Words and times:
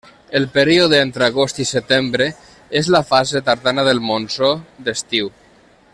El 0.37 0.45
període 0.53 1.01
entre 1.07 1.27
agost–setembre 1.31 2.27
és 2.81 2.91
la 2.97 3.03
fase 3.11 3.45
tardana 3.51 3.87
del 3.89 4.03
monsó 4.09 4.51
d'estiu. 4.89 5.35